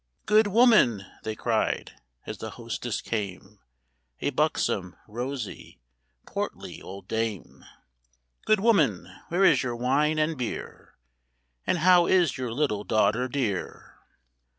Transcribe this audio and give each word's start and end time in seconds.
"Good 0.25 0.47
woman," 0.47 1.05
they 1.21 1.35
cried, 1.35 1.91
as 2.25 2.39
the 2.39 2.49
hostess 2.49 3.01
came,— 3.01 3.59
A 4.19 4.31
buxom, 4.31 4.95
rosy, 5.07 5.79
portly 6.25 6.81
old 6.81 7.07
dame, 7.07 7.63
—"Good 8.47 8.59
woman, 8.61 9.13
where 9.27 9.45
is 9.45 9.61
your 9.61 9.75
wine 9.75 10.17
and 10.17 10.39
beer?" 10.39 10.95
And 11.67 11.77
how 11.77 12.07
is 12.07 12.35
your 12.35 12.51
little 12.51 12.83
daughter 12.83 13.27
dear? 13.27 13.99